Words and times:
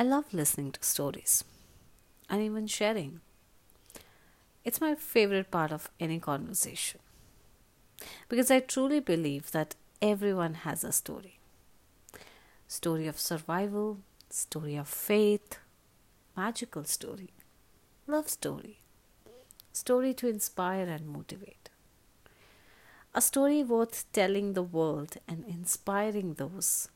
I 0.00 0.02
love 0.02 0.32
listening 0.32 0.72
to 0.72 0.82
stories 0.82 1.44
and 2.30 2.40
even 2.40 2.66
sharing. 2.66 3.20
It's 4.64 4.80
my 4.80 4.94
favorite 4.94 5.50
part 5.50 5.72
of 5.72 5.90
any 6.00 6.18
conversation 6.18 7.00
because 8.30 8.50
I 8.50 8.60
truly 8.60 9.00
believe 9.00 9.50
that 9.50 9.74
everyone 10.00 10.54
has 10.54 10.84
a 10.84 10.92
story. 10.92 11.38
Story 12.66 13.08
of 13.08 13.20
survival, 13.20 13.98
story 14.30 14.74
of 14.74 14.88
faith, 14.88 15.58
magical 16.34 16.84
story, 16.84 17.34
love 18.06 18.30
story, 18.30 18.80
story 19.70 20.14
to 20.14 20.28
inspire 20.28 20.88
and 20.88 21.08
motivate. 21.08 21.68
A 23.14 23.20
story 23.20 23.62
worth 23.62 24.10
telling 24.14 24.54
the 24.54 24.62
world 24.62 25.18
and 25.28 25.44
inspiring 25.44 26.36
those 26.38 26.88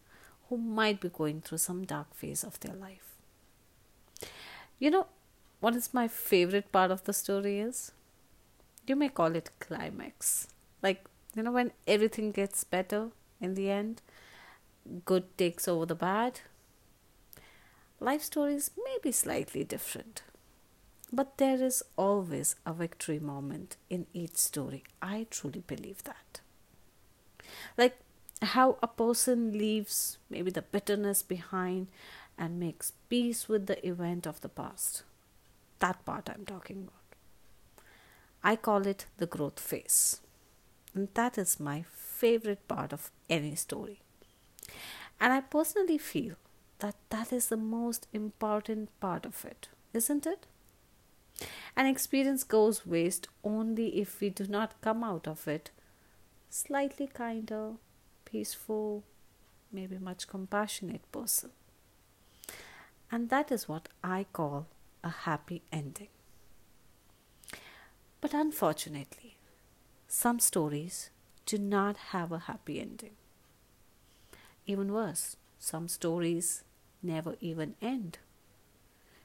who 0.48 0.56
might 0.56 1.00
be 1.00 1.08
going 1.08 1.40
through 1.40 1.58
some 1.58 1.84
dark 1.84 2.14
phase 2.14 2.44
of 2.44 2.60
their 2.60 2.74
life. 2.74 3.14
You 4.78 4.90
know, 4.90 5.06
what 5.60 5.74
is 5.74 5.94
my 5.94 6.08
favorite 6.08 6.70
part 6.72 6.90
of 6.90 7.04
the 7.04 7.12
story 7.12 7.58
is? 7.58 7.92
You 8.86 8.96
may 8.96 9.08
call 9.08 9.34
it 9.34 9.50
climax. 9.60 10.48
Like, 10.82 11.04
you 11.34 11.42
know, 11.42 11.52
when 11.52 11.72
everything 11.86 12.32
gets 12.32 12.64
better 12.64 13.08
in 13.40 13.54
the 13.54 13.70
end, 13.70 14.02
good 15.04 15.36
takes 15.38 15.66
over 15.66 15.86
the 15.86 15.94
bad. 15.94 16.40
Life 18.00 18.22
stories 18.22 18.70
may 18.76 18.98
be 19.02 19.12
slightly 19.12 19.64
different, 19.64 20.22
but 21.10 21.38
there 21.38 21.62
is 21.62 21.82
always 21.96 22.56
a 22.66 22.74
victory 22.74 23.18
moment 23.18 23.76
in 23.88 24.06
each 24.12 24.36
story. 24.36 24.84
I 25.00 25.26
truly 25.30 25.62
believe 25.66 26.04
that. 26.04 26.40
Like 27.78 27.96
how 28.42 28.78
a 28.82 28.88
person 28.88 29.56
leaves 29.56 30.18
maybe 30.28 30.50
the 30.50 30.62
bitterness 30.62 31.22
behind 31.22 31.88
and 32.36 32.60
makes 32.60 32.92
peace 33.08 33.48
with 33.48 33.66
the 33.66 33.86
event 33.86 34.26
of 34.26 34.40
the 34.40 34.48
past. 34.48 35.02
That 35.78 36.04
part 36.04 36.28
I'm 36.28 36.44
talking 36.44 36.88
about. 36.88 37.84
I 38.42 38.56
call 38.56 38.86
it 38.86 39.06
the 39.16 39.26
growth 39.26 39.60
phase. 39.60 40.20
And 40.94 41.08
that 41.14 41.38
is 41.38 41.58
my 41.58 41.84
favorite 41.92 42.66
part 42.68 42.92
of 42.92 43.10
any 43.28 43.54
story. 43.54 44.00
And 45.20 45.32
I 45.32 45.40
personally 45.40 45.98
feel 45.98 46.34
that 46.80 46.96
that 47.10 47.32
is 47.32 47.48
the 47.48 47.56
most 47.56 48.06
important 48.12 48.88
part 49.00 49.24
of 49.24 49.44
it, 49.44 49.68
isn't 49.92 50.26
it? 50.26 50.46
An 51.76 51.86
experience 51.86 52.44
goes 52.44 52.86
waste 52.86 53.28
only 53.42 54.00
if 54.00 54.20
we 54.20 54.28
do 54.30 54.46
not 54.46 54.80
come 54.80 55.02
out 55.02 55.26
of 55.26 55.48
it 55.48 55.70
slightly 56.54 57.08
kinder, 57.08 57.72
peaceful, 58.34 59.04
maybe 59.70 59.96
much 59.96 60.26
compassionate 60.26 61.04
person. 61.12 61.50
And 63.12 63.30
that 63.30 63.52
is 63.52 63.68
what 63.68 63.88
I 64.02 64.26
call 64.32 64.66
a 65.04 65.10
happy 65.10 65.62
ending. 65.70 66.08
But 68.20 68.34
unfortunately, 68.34 69.36
some 70.08 70.40
stories 70.40 71.10
do 71.46 71.58
not 71.58 71.96
have 72.12 72.32
a 72.32 72.40
happy 72.50 72.80
ending. 72.80 73.14
Even 74.66 74.92
worse, 74.92 75.36
some 75.60 75.86
stories 75.86 76.64
never 77.04 77.36
even 77.40 77.76
end. 77.80 78.18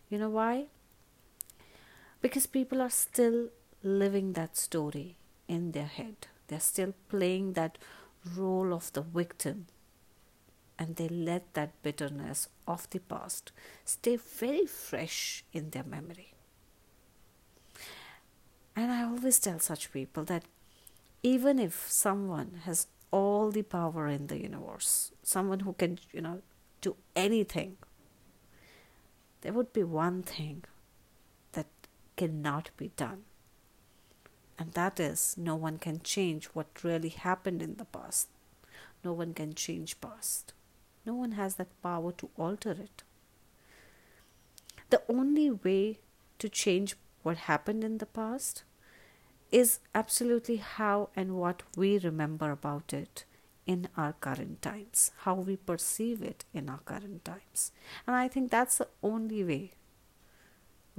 You 0.09 0.19
know 0.19 0.29
why? 0.29 0.65
Because 2.21 2.45
people 2.45 2.79
are 2.79 2.91
still 2.91 3.47
living 3.81 4.33
that 4.33 4.55
story 4.55 5.15
in 5.47 5.71
their 5.71 5.87
head. 5.87 6.27
They're 6.47 6.59
still 6.59 6.93
playing 7.09 7.53
that 7.53 7.79
role 8.35 8.73
of 8.73 8.91
the 8.93 9.01
victim. 9.01 9.67
And 10.77 10.95
they 10.95 11.09
let 11.09 11.53
that 11.55 11.81
bitterness 11.83 12.47
of 12.65 12.89
the 12.89 12.99
past 12.99 13.51
stay 13.83 14.15
very 14.15 14.65
fresh 14.65 15.43
in 15.51 15.71
their 15.71 15.83
memory. 15.83 16.33
And 18.75 18.91
I 18.91 19.03
always 19.03 19.39
tell 19.39 19.59
such 19.59 19.91
people 19.91 20.23
that 20.25 20.43
even 21.21 21.59
if 21.59 21.89
someone 21.89 22.61
has 22.63 22.87
all 23.11 23.51
the 23.51 23.63
power 23.63 24.07
in 24.07 24.27
the 24.27 24.41
universe, 24.41 25.11
someone 25.21 25.61
who 25.61 25.73
can, 25.73 25.99
you 26.13 26.21
know, 26.21 26.41
do 26.79 26.95
anything, 27.15 27.75
there 29.41 29.51
would 29.51 29.73
be 29.73 29.83
one 29.83 30.23
thing 30.23 30.63
that 31.53 31.67
cannot 32.15 32.69
be 32.77 32.91
done. 32.95 33.23
And 34.59 34.73
that 34.73 34.99
is 34.99 35.35
no 35.37 35.55
one 35.55 35.77
can 35.77 36.01
change 36.01 36.47
what 36.47 36.83
really 36.83 37.09
happened 37.09 37.61
in 37.61 37.75
the 37.75 37.85
past. 37.85 38.27
No 39.05 39.13
one 39.13 39.33
can 39.33 39.53
change 39.55 40.01
past. 40.01 40.53
No 41.05 41.15
one 41.15 41.31
has 41.31 41.55
that 41.55 41.81
power 41.81 42.11
to 42.11 42.29
alter 42.37 42.71
it. 42.71 43.03
The 44.89 45.01
only 45.07 45.49
way 45.49 45.99
to 46.39 46.49
change 46.49 46.97
what 47.23 47.37
happened 47.37 47.85
in 47.85 47.99
the 47.99 48.05
past 48.05 48.63
is 49.49 49.79
absolutely 49.95 50.57
how 50.57 51.09
and 51.15 51.37
what 51.37 51.63
we 51.77 51.97
remember 51.97 52.51
about 52.51 52.93
it 52.93 53.23
in 53.65 53.87
our 53.95 54.13
current 54.13 54.61
times, 54.61 55.11
how 55.19 55.35
we 55.35 55.55
perceive 55.55 56.21
it 56.21 56.43
in 56.53 56.69
our 56.69 56.79
current 56.79 57.23
times. 57.23 57.71
And 58.05 58.15
I 58.15 58.27
think 58.27 58.51
that's 58.51 58.77
the 58.77 58.89
only 59.01 59.43
way 59.43 59.71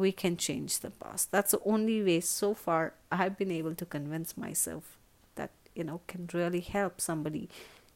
we 0.01 0.13
can 0.13 0.37
change 0.37 0.81
the 0.81 0.91
past. 0.91 1.31
That's 1.31 1.53
the 1.53 1.61
only 1.65 2.03
way 2.03 2.21
so 2.21 2.55
far 2.55 2.95
I've 3.13 3.37
been 3.37 3.51
able 3.51 3.75
to 3.75 3.85
convince 3.85 4.37
myself 4.37 4.97
that, 5.35 5.51
you 5.75 5.85
know, 5.85 6.01
can 6.09 6.29
really 6.33 6.61
help 6.61 7.01
somebody 7.01 7.49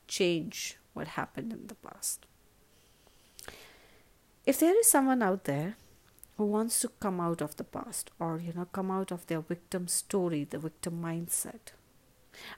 change 0.06 0.76
what 0.92 1.09
happened 1.09 1.53
in 1.53 1.66
the 1.66 1.75
past. 1.75 2.26
If 4.47 4.60
there 4.60 4.78
is 4.78 4.91
someone 4.91 5.22
out 5.22 5.44
there 5.44 5.76
who 6.37 6.44
wants 6.44 6.81
to 6.81 6.88
come 7.00 7.20
out 7.20 7.41
of 7.41 7.56
the 7.56 7.65
past 7.65 8.10
or 8.19 8.38
you 8.38 8.53
know 8.53 8.66
come 8.72 8.91
out 8.91 9.12
of 9.12 9.26
their 9.26 9.41
victim 9.41 9.86
story 9.86 10.44
the 10.44 10.59
victim 10.59 11.00
mindset 11.00 11.72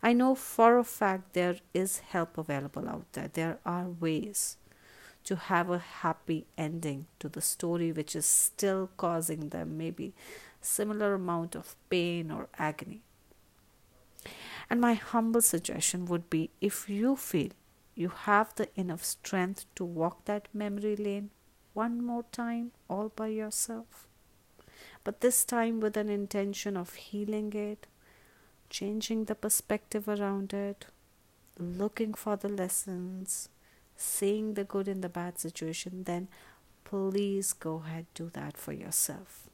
i 0.03 0.13
know 0.15 0.35
for 0.35 0.79
a 0.79 0.85
fact 0.85 1.35
there 1.35 1.57
is 1.75 1.99
help 1.99 2.39
available 2.39 2.89
out 2.89 3.05
there 3.13 3.29
there 3.35 3.59
are 3.67 3.89
ways 4.01 4.57
to 5.27 5.37
have 5.37 5.71
a 5.71 5.79
happy 5.79 6.47
ending 6.57 7.07
to 7.19 7.29
the 7.29 7.41
story 7.41 7.93
which 7.93 8.17
is 8.17 8.27
still 8.27 8.89
causing 8.97 9.51
them 9.51 9.77
maybe 9.77 10.15
similar 10.61 11.15
amount 11.15 11.55
of 11.55 11.77
pain 11.91 12.31
or 12.31 12.49
agony 12.59 13.03
and 14.71 14.81
my 14.81 14.95
humble 14.95 15.43
suggestion 15.43 16.07
would 16.07 16.29
be 16.31 16.51
if 16.61 16.89
you 16.89 17.15
feel 17.17 17.51
you 17.95 18.09
have 18.09 18.55
the 18.57 18.69
enough 18.79 19.05
strength 19.05 19.65
to 19.75 19.85
walk 19.85 20.25
that 20.27 20.49
memory 20.53 20.97
lane 20.97 21.31
one 21.73 22.05
more 22.05 22.25
time 22.33 22.73
all 22.89 23.11
by 23.15 23.29
yourself. 23.29 24.07
But 25.05 25.21
this 25.21 25.45
time 25.45 25.81
with 25.81 25.97
an 25.97 26.09
intention 26.09 26.77
of 26.77 26.95
healing 26.95 27.53
it, 27.53 27.87
changing 28.69 29.25
the 29.25 29.35
perspective 29.35 30.09
around 30.09 30.53
it, 30.53 30.87
looking 31.59 32.13
for 32.15 32.37
the 32.37 32.49
lessons, 32.49 33.49
seeing 33.97 34.55
the 34.55 34.65
good 34.65 34.89
in 34.89 35.01
the 35.01 35.09
bad 35.09 35.39
situation, 35.39 36.05
then 36.05 36.29
please 36.85 37.53
go 37.53 37.83
ahead 37.85 38.07
do 38.15 38.31
that 38.33 38.57
for 38.57 38.73
yourself. 38.73 39.49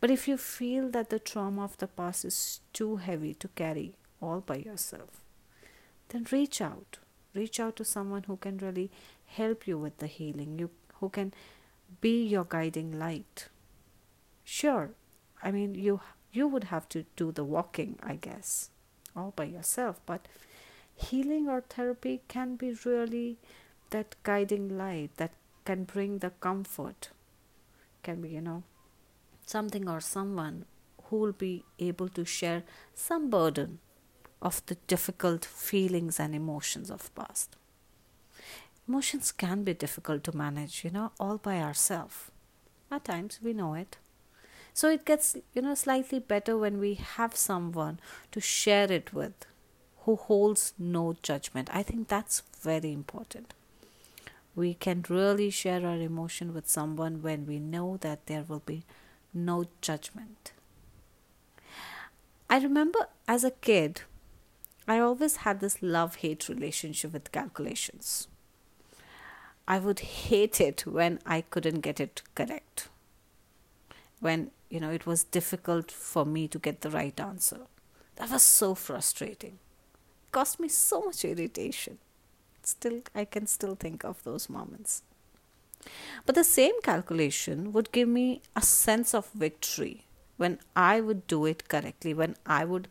But 0.00 0.10
if 0.10 0.28
you 0.28 0.36
feel 0.36 0.90
that 0.90 1.10
the 1.10 1.18
trauma 1.18 1.64
of 1.64 1.78
the 1.78 1.86
past 1.86 2.24
is 2.24 2.60
too 2.72 2.96
heavy 2.96 3.34
to 3.34 3.48
carry 3.48 3.94
all 4.20 4.40
by 4.40 4.56
yourself, 4.56 5.22
then 6.08 6.26
reach 6.30 6.60
out. 6.60 6.98
Reach 7.34 7.58
out 7.58 7.76
to 7.76 7.84
someone 7.84 8.24
who 8.24 8.36
can 8.36 8.58
really 8.58 8.90
help 9.24 9.66
you 9.66 9.78
with 9.78 9.98
the 9.98 10.06
healing, 10.06 10.58
you 10.58 10.70
who 11.00 11.08
can 11.08 11.32
be 12.00 12.22
your 12.22 12.44
guiding 12.44 12.98
light. 12.98 13.48
Sure, 14.44 14.90
I 15.42 15.50
mean 15.50 15.74
you 15.74 16.00
you 16.32 16.48
would 16.48 16.64
have 16.64 16.88
to 16.90 17.04
do 17.16 17.32
the 17.32 17.44
walking, 17.44 17.98
I 18.02 18.16
guess, 18.16 18.70
all 19.16 19.32
by 19.34 19.44
yourself, 19.44 20.00
but 20.06 20.26
healing 20.94 21.48
or 21.48 21.60
therapy 21.60 22.22
can 22.28 22.56
be 22.56 22.76
really 22.84 23.38
that 23.90 24.16
guiding 24.22 24.76
light 24.76 25.10
that 25.16 25.32
can 25.64 25.84
bring 25.84 26.18
the 26.18 26.30
comfort. 26.30 27.10
Can 28.02 28.20
be, 28.20 28.30
you 28.30 28.40
know, 28.40 28.62
something 29.46 29.88
or 29.88 30.00
someone 30.00 30.64
who 31.04 31.16
will 31.18 31.32
be 31.32 31.64
able 31.78 32.08
to 32.08 32.24
share 32.24 32.62
some 32.94 33.30
burden 33.30 33.78
of 34.40 34.64
the 34.66 34.76
difficult 34.86 35.44
feelings 35.44 36.18
and 36.18 36.34
emotions 36.34 36.90
of 36.90 37.14
past 37.14 37.56
emotions 38.88 39.32
can 39.32 39.62
be 39.64 39.74
difficult 39.74 40.24
to 40.24 40.36
manage, 40.36 40.84
you 40.84 40.90
know, 40.90 41.12
all 41.18 41.38
by 41.38 41.58
ourselves. 41.58 42.30
At 42.90 43.04
times 43.04 43.40
we 43.42 43.52
know 43.52 43.74
it. 43.74 43.96
So 44.74 44.90
it 44.90 45.04
gets, 45.04 45.36
you 45.54 45.62
know, 45.62 45.74
slightly 45.74 46.18
better 46.18 46.56
when 46.56 46.78
we 46.78 46.94
have 46.94 47.36
someone 47.36 48.00
to 48.32 48.40
share 48.40 48.90
it 48.90 49.12
with 49.12 49.46
who 50.04 50.16
holds 50.16 50.74
no 50.78 51.16
judgment. 51.22 51.68
I 51.72 51.82
think 51.82 52.08
that's 52.08 52.42
very 52.60 52.92
important. 52.92 53.54
We 54.54 54.74
can 54.74 55.04
really 55.08 55.50
share 55.50 55.86
our 55.86 55.96
emotion 55.96 56.52
with 56.52 56.68
someone 56.68 57.22
when 57.22 57.46
we 57.46 57.58
know 57.58 57.96
that 58.00 58.26
there 58.26 58.44
will 58.46 58.62
be 58.64 58.84
no 59.32 59.64
judgment. 59.80 60.52
I 62.50 62.58
remember 62.58 63.08
as 63.26 63.44
a 63.44 63.50
kid, 63.50 64.02
I 64.86 64.98
always 64.98 65.36
had 65.36 65.60
this 65.60 65.80
love 65.80 66.16
hate 66.16 66.48
relationship 66.48 67.12
with 67.12 67.32
calculations. 67.32 68.28
I 69.66 69.78
would 69.78 70.00
hate 70.00 70.60
it 70.60 70.84
when 70.84 71.20
I 71.24 71.42
couldn't 71.42 71.80
get 71.80 72.00
it 72.00 72.22
correct. 72.34 72.88
When, 74.20 74.50
you 74.68 74.80
know, 74.80 74.90
it 74.90 75.06
was 75.06 75.24
difficult 75.24 75.90
for 75.90 76.26
me 76.26 76.48
to 76.48 76.58
get 76.58 76.80
the 76.80 76.90
right 76.90 77.18
answer. 77.18 77.60
That 78.16 78.30
was 78.30 78.42
so 78.42 78.74
frustrating. 78.74 79.58
Cost 80.32 80.58
me 80.58 80.68
so 80.68 81.02
much 81.02 81.24
irritation. 81.24 81.98
Still, 82.62 83.02
I 83.14 83.24
can 83.24 83.46
still 83.46 83.74
think 83.74 84.04
of 84.04 84.22
those 84.24 84.48
moments. 84.48 85.02
But 86.26 86.34
the 86.34 86.44
same 86.44 86.80
calculation 86.82 87.72
would 87.72 87.92
give 87.92 88.08
me 88.08 88.40
a 88.56 88.62
sense 88.62 89.14
of 89.14 89.30
victory 89.30 90.04
when 90.36 90.58
I 90.74 91.00
would 91.00 91.26
do 91.26 91.44
it 91.46 91.68
correctly, 91.68 92.14
when 92.14 92.36
I 92.46 92.64
would 92.64 92.88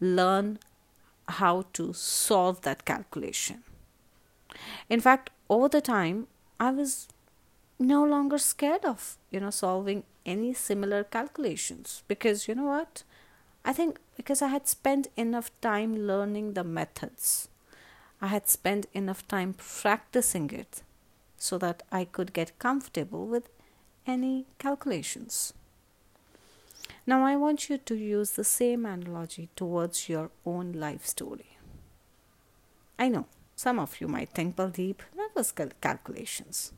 learn 0.00 0.58
how 1.28 1.66
to 1.72 1.92
solve 1.92 2.60
that 2.62 2.84
calculation. 2.84 3.62
In 4.88 5.00
fact, 5.00 5.30
over 5.48 5.68
the 5.68 5.80
time, 5.80 6.26
I 6.60 6.70
was 6.70 7.08
no 7.78 8.04
longer 8.04 8.38
scared 8.38 8.84
of, 8.84 9.16
you 9.30 9.40
know, 9.40 9.50
solving 9.50 10.04
any 10.26 10.52
similar 10.52 11.04
calculations 11.04 12.02
because 12.06 12.46
you 12.46 12.54
know 12.54 12.64
what? 12.64 13.02
I 13.64 13.72
think 13.72 13.98
because 14.16 14.42
I 14.42 14.48
had 14.48 14.66
spent 14.66 15.08
enough 15.16 15.50
time 15.60 15.96
learning 15.96 16.54
the 16.54 16.64
methods, 16.64 17.48
I 18.20 18.28
had 18.28 18.48
spent 18.48 18.86
enough 18.92 19.26
time 19.28 19.54
practicing 19.54 20.50
it 20.50 20.82
so 21.36 21.58
that 21.58 21.82
I 21.90 22.04
could 22.04 22.32
get 22.32 22.58
comfortable 22.58 23.26
with 23.26 23.48
any 24.06 24.46
calculations. 24.58 25.52
Now, 27.06 27.24
I 27.24 27.36
want 27.36 27.68
you 27.68 27.78
to 27.78 27.94
use 27.96 28.32
the 28.32 28.44
same 28.44 28.86
analogy 28.86 29.48
towards 29.56 30.08
your 30.08 30.30
own 30.46 30.72
life 30.72 31.04
story. 31.04 31.58
I 32.98 33.08
know 33.08 33.26
some 33.56 33.78
of 33.78 34.00
you 34.00 34.06
might 34.06 34.28
think, 34.30 34.54
Baldeep, 34.56 34.98
that 35.16 35.30
was 35.34 35.50
cal- 35.52 35.70
calculations. 35.80 36.72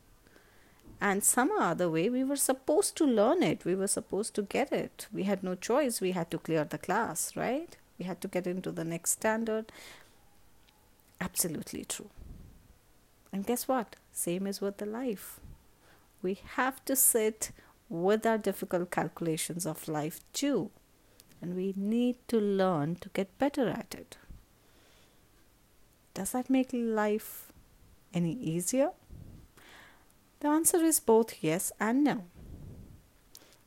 And 1.05 1.23
some 1.23 1.51
other 1.51 1.87
way, 1.87 2.09
we 2.09 2.23
were 2.23 2.35
supposed 2.35 2.97
to 2.97 3.05
learn 3.05 3.43
it. 3.43 3.63
We 3.63 3.75
were 3.75 3.85
supposed 3.85 4.33
to 4.33 4.41
get 4.41 4.71
it. 4.71 5.05
We 5.13 5.21
had 5.25 5.43
no 5.43 5.53
choice. 5.53 6.01
We 6.01 6.13
had 6.13 6.31
to 6.31 6.39
clear 6.39 6.63
the 6.63 6.79
class, 6.79 7.35
right? 7.35 7.77
We 7.99 8.05
had 8.05 8.21
to 8.21 8.27
get 8.27 8.47
into 8.47 8.71
the 8.71 8.83
next 8.83 9.11
standard. 9.11 9.71
Absolutely 11.21 11.85
true. 11.85 12.09
And 13.31 13.45
guess 13.45 13.67
what? 13.67 13.97
Same 14.11 14.47
is 14.47 14.61
with 14.61 14.77
the 14.77 14.87
life. 14.87 15.39
We 16.23 16.39
have 16.55 16.83
to 16.85 16.95
sit 16.95 17.51
with 17.87 18.25
our 18.25 18.39
difficult 18.39 18.89
calculations 18.89 19.67
of 19.67 19.87
life 19.87 20.21
too. 20.33 20.71
And 21.39 21.55
we 21.55 21.75
need 21.77 22.15
to 22.29 22.39
learn 22.39 22.95
to 22.95 23.09
get 23.09 23.37
better 23.37 23.69
at 23.69 23.93
it. 23.93 24.17
Does 26.15 26.31
that 26.31 26.49
make 26.49 26.71
life 26.73 27.51
any 28.11 28.33
easier? 28.33 28.89
The 30.45 30.51
answer 30.51 30.77
is 30.77 30.99
both 30.99 31.41
yes 31.41 31.71
and 31.79 32.03
no. 32.03 32.25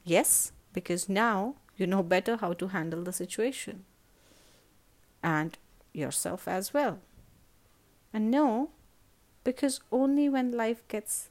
Yes, 0.05 0.53
because 0.73 1.09
now 1.09 1.57
you 1.77 1.89
know 1.89 2.05
better 2.05 2.37
how 2.37 2.53
to 2.53 2.69
handle 2.69 3.03
the 3.03 3.13
situation. 3.13 3.85
And 5.21 5.59
yourself 5.93 6.47
as 6.47 6.73
well. 6.73 7.01
And 8.13 8.31
no, 8.31 8.71
because 9.43 9.81
only 9.91 10.29
when 10.29 10.53
life 10.53 10.87
gets 10.87 11.31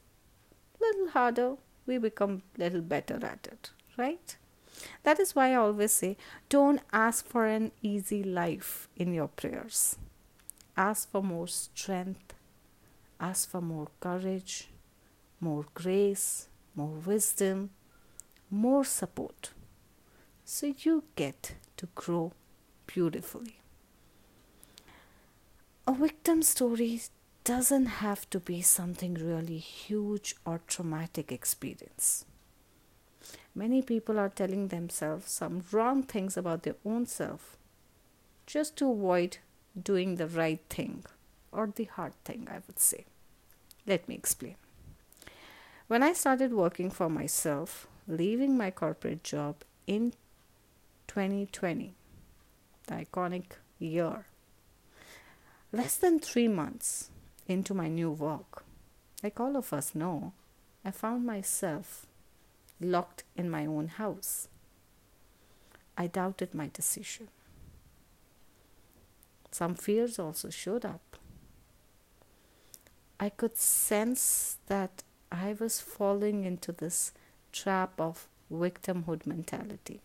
a 0.76 0.84
little 0.84 1.12
harder 1.12 1.56
we 1.86 1.98
become 1.98 2.44
a 2.58 2.60
little 2.60 2.82
better 2.82 3.16
at 3.26 3.48
it 3.50 3.72
right? 3.96 4.36
That 5.04 5.18
is 5.18 5.34
why 5.34 5.52
i 5.54 5.56
always 5.56 5.94
say 5.94 6.18
don't 6.50 6.82
ask 6.92 7.26
for 7.26 7.46
an 7.46 7.72
easy 7.82 8.22
life 8.22 8.90
in 8.98 9.14
your 9.14 9.30
prayers. 9.30 9.98
Ask 10.76 11.10
for 11.10 11.24
more 11.24 11.48
strength. 11.48 12.34
Ask 13.18 13.50
for 13.50 13.62
more 13.62 13.88
courage 14.02 14.68
more 15.40 15.66
grace 15.74 16.48
more 16.76 16.98
wisdom 17.06 17.70
more 18.50 18.84
support 18.86 19.52
so 20.46 20.74
you 20.80 21.04
get 21.16 21.54
to 21.76 21.88
grow 21.96 22.32
beautifully 22.86 23.60
a 25.86 25.94
victim 25.94 26.42
story 26.42 27.02
doesn't 27.48 27.86
have 27.86 28.30
to 28.30 28.42
be 28.42 28.62
something 28.62 29.14
really 29.14 29.58
huge 29.58 30.36
or 30.46 30.60
traumatic 30.68 31.32
experience. 31.32 32.26
Many 33.56 33.82
people 33.82 34.20
are 34.20 34.28
telling 34.28 34.68
themselves 34.68 35.32
some 35.32 35.64
wrong 35.72 36.04
things 36.04 36.36
about 36.36 36.64
their 36.64 36.76
own 36.86 37.06
self 37.06 37.56
just 38.46 38.76
to 38.76 38.92
avoid 38.92 39.38
doing 39.82 40.16
the 40.16 40.28
right 40.28 40.60
thing 40.70 41.06
or 41.54 41.72
the 41.74 41.86
hard 41.86 42.22
thing, 42.26 42.50
I 42.52 42.60
would 42.68 42.80
say. 42.80 43.06
Let 43.86 44.10
me 44.10 44.16
explain. 44.16 44.58
When 45.88 46.04
I 46.04 46.12
started 46.12 46.52
working 46.52 46.90
for 46.92 47.10
myself, 47.10 47.88
leaving 48.10 48.58
my 48.58 48.72
corporate 48.72 49.24
job 49.24 49.64
in 49.86 50.12
2020, 51.08 51.96
the 52.88 52.94
iconic 52.94 53.54
year, 53.80 54.26
less 55.72 55.96
than 55.96 56.20
three 56.20 56.50
months, 56.50 57.10
into 57.48 57.74
my 57.74 57.88
new 57.88 58.12
work. 58.12 58.66
Like 59.24 59.40
all 59.40 59.56
of 59.56 59.72
us 59.72 59.96
know, 59.96 60.34
I 60.84 60.92
found 60.92 61.26
myself 61.26 62.06
locked 62.82 63.24
in 63.38 63.50
my 63.50 63.66
own 63.66 63.88
house. 63.88 64.50
I 65.98 66.08
doubted 66.08 66.54
my 66.54 66.70
decision. 66.72 67.30
Some 69.52 69.76
fears 69.76 70.20
also 70.20 70.50
showed 70.50 70.84
up. 70.84 71.16
I 73.20 73.30
could 73.30 73.58
sense 73.58 74.58
that 74.68 75.04
I 75.32 75.56
was 75.60 75.82
falling 75.82 76.44
into 76.44 76.72
this 76.72 77.12
trap 77.52 78.00
of 78.00 78.28
victimhood 78.52 79.26
mentality. 79.26 80.02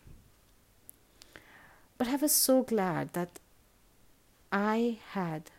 But 1.99 2.09
I 2.09 2.17
was 2.17 2.33
so 2.33 2.63
glad 2.63 3.13
that 3.13 3.39
I 4.51 4.99
had 5.13 5.51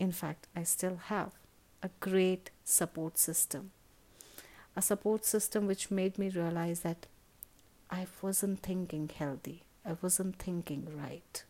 in 0.00 0.12
fact, 0.12 0.48
I 0.56 0.62
still 0.62 0.96
have 0.96 1.32
a 1.82 1.90
great 2.00 2.50
support 2.64 3.18
system. 3.18 3.70
A 4.74 4.80
support 4.80 5.26
system 5.26 5.66
which 5.66 5.90
made 5.90 6.18
me 6.18 6.30
realize 6.30 6.80
that 6.80 7.06
I 7.90 8.06
wasn't 8.22 8.62
thinking 8.62 9.10
healthy, 9.14 9.62
I 9.84 9.96
wasn't 10.00 10.38
thinking 10.38 10.88
right. 10.96 11.44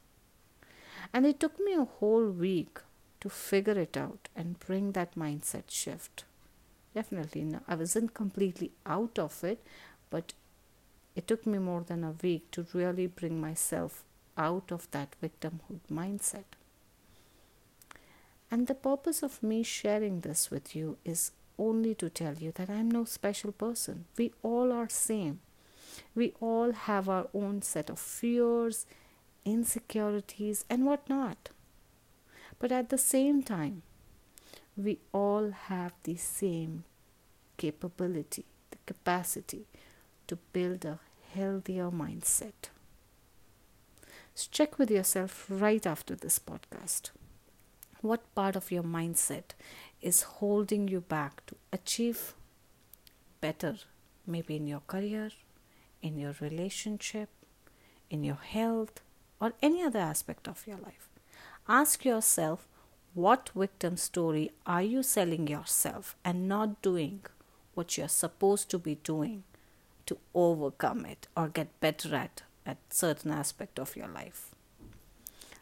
And 1.15 1.25
it 1.27 1.39
took 1.39 1.61
me 1.61 1.75
a 1.75 1.85
whole 1.85 2.29
week 2.29 2.81
to 3.21 3.29
figure 3.29 3.79
it 3.79 3.97
out 3.97 4.29
and 4.35 4.59
bring 4.59 4.93
that 4.93 5.15
mindset 5.15 5.71
shift. 5.71 6.25
Definitely, 6.95 7.45
no, 7.45 7.61
I 7.69 7.77
wasn't 7.77 8.15
completely 8.15 8.73
out 8.85 9.19
of 9.19 9.45
it, 9.45 9.65
but 10.11 10.33
it 11.15 11.29
took 11.29 11.47
me 11.47 11.59
more 11.59 11.83
than 11.83 12.03
a 12.03 12.15
week 12.23 12.51
to 12.53 12.67
really 12.73 13.07
bring 13.07 13.41
myself 13.41 14.05
out 14.37 14.73
of 14.73 14.91
that 14.91 15.15
victimhood 15.23 15.81
mindset. 15.91 16.45
And 18.51 18.67
the 18.67 18.75
purpose 18.75 19.23
of 19.23 19.43
me 19.43 19.63
sharing 19.63 20.21
this 20.21 20.51
with 20.51 20.75
you 20.75 20.99
is 21.05 21.31
only 21.59 21.95
to 21.97 22.11
tell 22.11 22.35
you 22.35 22.53
that 22.53 22.71
I'm 22.71 22.91
no 22.91 23.05
special 23.05 23.53
person. 23.53 24.07
We 24.17 24.33
all 24.43 24.73
are 24.73 24.89
same. 24.89 25.41
We 26.15 26.35
all 26.41 26.73
have 26.73 27.09
our 27.09 27.29
own 27.33 27.63
set 27.63 27.91
of 27.91 27.99
fears, 28.01 28.87
insecurities, 29.45 30.65
and 30.69 30.85
whatnot. 30.85 31.51
But 32.59 32.73
at 32.73 32.89
the 32.89 32.99
same 32.99 33.43
time, 33.43 33.83
we 34.85 34.99
all 35.13 35.51
have 35.51 35.93
the 36.05 36.17
same 36.17 36.85
capability, 37.57 38.45
the 38.71 38.79
capacity 38.87 39.67
to 40.27 40.37
build 40.53 40.85
a 40.85 40.99
healthier 41.35 41.91
mindset. 41.91 42.71
So 44.35 44.49
check 44.51 44.79
with 44.79 44.91
yourself 44.91 45.47
right 45.49 45.87
after 45.87 46.15
this 46.15 46.39
podcast 46.39 47.11
what 48.03 48.35
part 48.35 48.57
of 48.57 48.71
your 48.71 48.83
mindset 48.83 49.53
is 50.01 50.23
holding 50.23 50.89
you 50.89 51.01
back 51.01 51.45
to 51.47 51.55
achieve 51.73 52.35
better, 53.41 53.77
maybe 54.27 54.57
in 54.57 54.67
your 54.67 54.83
career, 54.87 55.31
in 56.03 56.19
your 56.19 56.35
relationship, 56.41 57.29
in 58.09 58.25
your 58.25 58.39
health, 58.43 59.01
or 59.41 59.53
any 59.63 59.83
other 59.83 59.99
aspect 59.99 60.49
of 60.49 60.67
your 60.67 60.79
life. 60.79 61.09
Ask 61.69 62.05
yourself 62.05 62.67
what 63.15 63.51
victim 63.55 63.97
story 63.97 64.51
are 64.67 64.83
you 64.83 65.03
selling 65.03 65.47
yourself 65.49 66.17
and 66.25 66.49
not 66.49 66.81
doing 66.83 67.21
what 67.75 67.97
you're 67.97 68.09
supposed 68.09 68.71
to 68.71 68.79
be 68.79 68.97
doing 68.97 69.45
to 70.07 70.19
overcome 70.35 71.05
it 71.07 71.29
or 71.37 71.49
get 71.49 71.81
better 71.81 72.15
at 72.15 72.43
at 72.67 72.79
certain 72.91 73.31
aspect 73.31 73.79
of 73.79 73.97
your 73.97 74.09
life. 74.09 74.55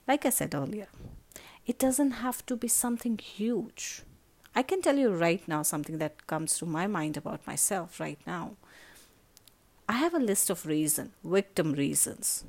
Like 0.06 0.24
I 0.26 0.30
said 0.30 0.54
earlier, 0.54 0.88
it 1.66 1.78
doesn't 1.78 2.22
have 2.22 2.44
to 2.46 2.56
be 2.56 2.68
something 2.68 3.18
huge. 3.18 4.02
I 4.54 4.62
can 4.62 4.82
tell 4.82 4.96
you 4.96 5.10
right 5.10 5.46
now 5.46 5.62
something 5.62 5.98
that 5.98 6.26
comes 6.26 6.58
to 6.58 6.66
my 6.66 6.86
mind 6.86 7.16
about 7.16 7.46
myself 7.46 8.00
right 8.00 8.18
now. 8.26 8.56
I 9.88 9.94
have 9.94 10.14
a 10.14 10.18
list 10.18 10.50
of 10.50 10.66
reasons, 10.66 11.10
victim 11.24 11.72
reasons, 11.72 12.44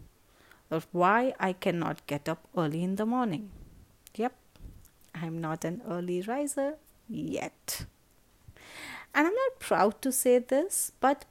of 0.72 0.88
why 0.92 1.34
I 1.40 1.54
cannot 1.54 2.06
get 2.08 2.28
up 2.28 2.48
early 2.58 2.84
in 2.84 2.96
the 2.96 3.06
morning. 3.06 3.52
I'm 5.22 5.40
not 5.40 5.66
an 5.66 5.82
early 5.88 6.22
riser 6.22 6.76
yet. 7.08 7.86
And 9.14 9.28
I'm 9.28 9.34
not 9.34 9.60
proud 9.60 10.02
to 10.02 10.12
say 10.12 10.40
this, 10.40 10.92
but 11.00 11.26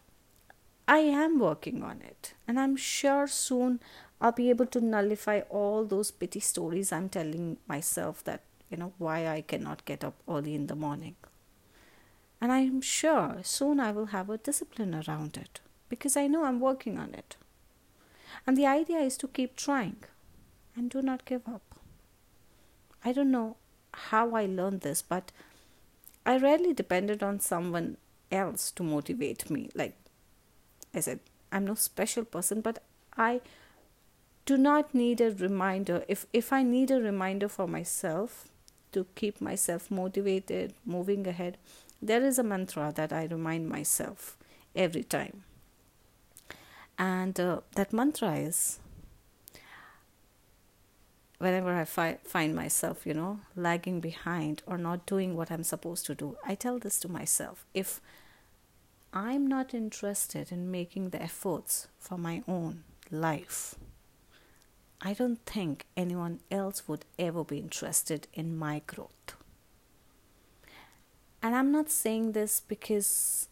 I 0.87 0.99
am 0.99 1.38
working 1.38 1.83
on 1.83 2.00
it. 2.02 2.35
And 2.47 2.59
I'm 2.59 2.76
sure 2.76 3.26
soon 3.26 3.80
I'll 4.21 4.33
be 4.33 4.50
able 4.50 4.66
to 4.66 4.80
nullify 4.80 5.40
all 5.49 5.85
those 5.85 6.11
pity 6.11 6.40
stories 6.40 6.92
I'm 6.92 7.09
telling 7.09 7.59
myself 7.68 8.25
that, 8.25 8.42
you 8.71 8.76
know, 8.76 8.92
why 8.99 9.28
I 9.28 9.42
cannot 9.42 9.85
get 9.85 10.02
up 10.02 10.14
early 10.28 10.54
in 10.54 10.66
the 10.66 10.75
morning. 10.75 11.16
And 12.40 12.52
I'm 12.52 12.80
sure 12.80 13.38
soon 13.42 13.80
I 13.80 13.92
will 13.92 14.07
have 14.07 14.30
a 14.30 14.38
discipline 14.38 14.95
around 14.95 15.37
it 15.37 15.61
because 15.88 16.16
I 16.16 16.26
know 16.26 16.45
I'm 16.45 16.61
working 16.61 16.99
on 16.99 17.14
it. 17.14 17.37
And 18.47 18.57
the 18.57 18.66
idea 18.66 18.99
is 18.99 19.16
to 19.18 19.28
keep 19.28 19.57
trying 19.57 19.97
and 20.76 20.90
do 20.90 21.02
not 21.02 21.25
give 21.25 21.47
up. 21.49 21.75
I 23.04 23.12
don't 23.12 23.30
know 23.30 23.57
how 24.11 24.35
I 24.35 24.47
learned 24.47 24.83
this, 24.83 25.02
but 25.02 25.33
I 26.25 26.37
rarely 26.37 26.73
depended 26.73 27.23
on 27.23 27.40
someone 27.40 27.97
else 28.31 28.71
to 28.73 28.83
motivate 28.83 29.50
me. 29.50 29.71
Like 29.75 29.97
I 30.95 31.00
said, 31.00 31.21
I'm 31.50 31.67
no 31.67 31.75
special 31.75 32.25
person, 32.25 32.61
but 32.61 32.83
I 33.17 33.40
do 34.47 34.57
not 34.57 34.95
need 34.95 35.21
a 35.21 35.31
reminder. 35.31 36.05
If 36.09 36.26
if 36.33 36.52
I 36.52 36.62
need 36.62 36.90
a 36.90 37.00
reminder 37.00 37.49
for 37.49 37.67
myself 37.67 38.49
to 38.93 39.07
keep 39.14 39.40
myself 39.40 39.90
motivated, 39.90 40.75
moving 40.85 41.26
ahead, 41.26 41.59
there 42.00 42.23
is 42.25 42.38
a 42.38 42.43
mantra 42.43 42.93
that 42.95 43.12
I 43.12 43.25
remind 43.25 43.69
myself 43.69 44.37
every 44.75 45.02
time. 45.02 45.45
And 46.99 47.38
uh, 47.38 47.61
that 47.75 47.93
mantra 47.93 48.35
is 48.37 48.81
whenever 51.38 51.73
I 51.75 51.85
fi- 51.85 52.18
find 52.25 52.54
myself, 52.54 53.07
you 53.07 53.14
know, 53.14 53.40
lagging 53.57 54.00
behind 54.00 54.62
or 54.66 54.76
not 54.76 55.07
doing 55.07 55.37
what 55.37 55.50
I'm 55.50 55.62
supposed 55.62 56.07
to 56.07 56.14
do, 56.14 56.37
I 56.47 56.54
tell 56.54 56.78
this 56.78 56.99
to 57.00 57.09
myself. 57.09 57.64
If 57.75 58.00
I'm 59.12 59.47
not 59.47 59.73
interested 59.73 60.52
in 60.52 60.71
making 60.71 61.11
the 61.11 61.23
efforts 61.23 61.88
for 61.99 62.18
my 62.18 62.42
own 62.47 62.85
life, 63.11 63.76
I 65.00 65.12
don't 65.12 65.45
think 65.47 65.87
anyone 65.97 66.40
else 66.50 66.88
would 66.88 67.04
ever 67.18 67.45
be 67.45 67.59
interested 67.59 68.26
in 68.35 68.57
my 68.57 68.83
growth. 68.87 69.37
And 71.40 71.54
I'm 71.54 71.71
not 71.71 71.88
saying 71.88 72.33
this 72.33 72.61
because 72.61 73.49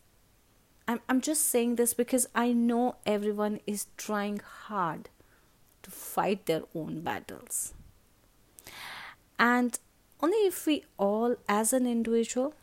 I'm, 0.89 1.01
I'm 1.09 1.21
just 1.21 1.47
saying 1.47 1.77
this 1.77 1.95
because 1.95 2.29
I 2.35 2.53
know 2.53 2.97
everyone 3.07 3.61
is 3.65 3.87
trying 3.97 4.41
hard 4.41 5.09
to 5.87 5.91
fight 5.93 6.47
their 6.47 6.63
own 6.75 7.01
battles. 7.01 7.73
And 9.39 9.79
only 10.21 10.39
if 10.47 10.67
we 10.67 10.85
all, 10.99 11.37
as 11.49 11.73
an 11.73 11.87
individual, 11.87 12.55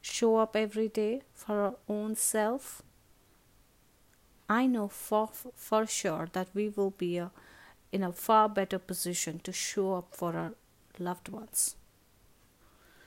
show 0.00 0.36
up 0.36 0.54
every 0.54 0.86
day 0.88 1.22
for 1.34 1.60
our 1.60 1.74
own 1.88 2.14
self, 2.14 2.82
I 4.48 4.66
know 4.66 4.86
for, 4.86 5.28
for 5.56 5.86
sure 5.86 6.28
that 6.32 6.48
we 6.54 6.68
will 6.68 6.90
be 6.90 7.18
a, 7.18 7.32
in 7.90 8.04
a 8.04 8.12
far 8.12 8.48
better 8.48 8.78
position 8.78 9.40
to 9.40 9.52
show 9.52 9.94
up 9.94 10.14
for 10.14 10.36
our 10.36 10.52
loved 11.00 11.28
ones. 11.28 11.74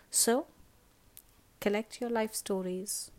So, 0.09 0.47
collect 1.61 2.01
your 2.01 2.09
life 2.09 2.35
stories, 2.35 3.09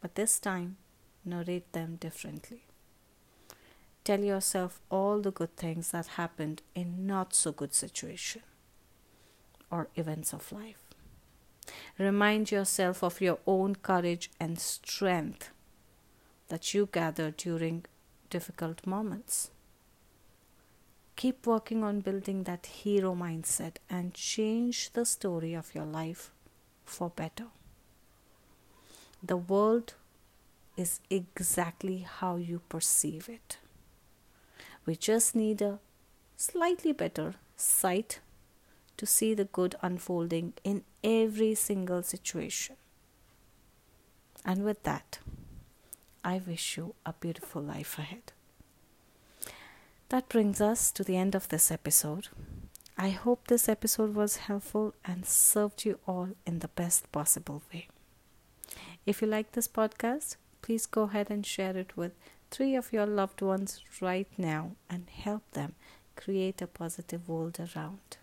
but 0.00 0.14
this 0.14 0.38
time 0.38 0.76
narrate 1.24 1.72
them 1.72 1.96
differently. 1.96 2.66
Tell 4.06 4.20
yourself 4.20 4.80
all 4.88 5.20
the 5.20 5.32
good 5.32 5.56
things 5.56 5.90
that 5.90 6.06
happened 6.14 6.62
in 6.76 7.08
not 7.08 7.34
so 7.34 7.50
good 7.50 7.74
situation 7.74 8.42
or 9.68 9.88
events 9.96 10.32
of 10.32 10.52
life. 10.52 10.80
Remind 11.98 12.52
yourself 12.52 13.02
of 13.02 13.20
your 13.20 13.40
own 13.48 13.74
courage 13.74 14.30
and 14.38 14.60
strength 14.60 15.50
that 16.46 16.72
you 16.72 16.88
gathered 16.92 17.36
during 17.36 17.84
difficult 18.30 18.86
moments. 18.86 19.50
Keep 21.16 21.44
working 21.44 21.82
on 21.82 21.98
building 21.98 22.44
that 22.44 22.66
hero 22.66 23.12
mindset 23.12 23.78
and 23.90 24.14
change 24.14 24.92
the 24.92 25.04
story 25.04 25.52
of 25.52 25.74
your 25.74 25.84
life 25.84 26.30
for 26.84 27.10
better. 27.10 27.46
The 29.20 29.36
world 29.36 29.94
is 30.76 31.00
exactly 31.10 32.06
how 32.08 32.36
you 32.36 32.60
perceive 32.68 33.28
it. 33.28 33.56
We 34.86 34.94
just 34.96 35.34
need 35.34 35.60
a 35.60 35.80
slightly 36.36 36.92
better 36.92 37.34
sight 37.56 38.20
to 38.96 39.04
see 39.04 39.34
the 39.34 39.44
good 39.44 39.74
unfolding 39.82 40.54
in 40.64 40.84
every 41.02 41.54
single 41.54 42.02
situation. 42.02 42.76
And 44.44 44.64
with 44.64 44.84
that, 44.84 45.18
I 46.24 46.40
wish 46.46 46.76
you 46.76 46.94
a 47.04 47.12
beautiful 47.12 47.62
life 47.62 47.98
ahead. 47.98 48.32
That 50.08 50.28
brings 50.28 50.60
us 50.60 50.92
to 50.92 51.02
the 51.02 51.16
end 51.16 51.34
of 51.34 51.48
this 51.48 51.70
episode. 51.70 52.28
I 52.96 53.10
hope 53.10 53.48
this 53.48 53.68
episode 53.68 54.14
was 54.14 54.36
helpful 54.36 54.94
and 55.04 55.26
served 55.26 55.84
you 55.84 55.98
all 56.06 56.30
in 56.46 56.60
the 56.60 56.68
best 56.68 57.10
possible 57.10 57.62
way. 57.72 57.88
If 59.04 59.20
you 59.20 59.28
like 59.28 59.52
this 59.52 59.68
podcast, 59.68 60.36
please 60.62 60.86
go 60.86 61.02
ahead 61.02 61.30
and 61.30 61.44
share 61.44 61.76
it 61.76 61.96
with 61.96 62.12
three 62.50 62.74
of 62.76 62.92
your 62.92 63.06
loved 63.06 63.42
ones 63.42 63.82
right 64.00 64.28
now 64.38 64.72
and 64.88 65.08
help 65.10 65.42
them 65.52 65.74
create 66.14 66.62
a 66.62 66.66
positive 66.66 67.28
world 67.28 67.58
around. 67.58 68.18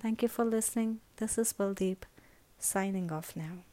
Thank 0.00 0.22
you 0.22 0.28
for 0.28 0.44
listening. 0.44 1.00
This 1.16 1.38
is 1.38 1.52
Baldeep 1.52 2.02
signing 2.58 3.12
off 3.12 3.36
now. 3.36 3.64